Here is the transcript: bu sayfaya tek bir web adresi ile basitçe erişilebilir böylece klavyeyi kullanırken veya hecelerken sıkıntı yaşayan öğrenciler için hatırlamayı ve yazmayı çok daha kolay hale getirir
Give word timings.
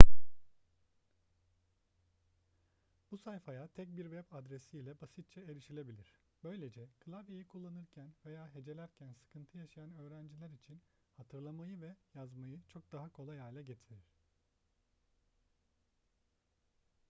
bu 3.11 3.17
sayfaya 3.17 3.67
tek 3.67 3.97
bir 3.97 4.03
web 4.03 4.23
adresi 4.31 4.77
ile 4.77 5.01
basitçe 5.01 5.41
erişilebilir 5.41 6.13
böylece 6.43 6.87
klavyeyi 6.99 7.45
kullanırken 7.47 8.13
veya 8.25 8.53
hecelerken 8.55 9.13
sıkıntı 9.13 9.57
yaşayan 9.57 9.93
öğrenciler 9.97 10.49
için 10.49 10.81
hatırlamayı 11.17 11.81
ve 11.81 11.95
yazmayı 12.15 12.59
çok 12.67 12.91
daha 12.91 13.09
kolay 13.09 13.37
hale 13.37 13.63
getirir 13.63 14.13